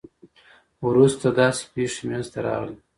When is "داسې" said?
1.39-1.63